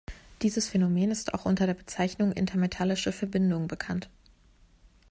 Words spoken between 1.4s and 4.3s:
unter der Bezeichnung Intermetallische Verbindung bekannt.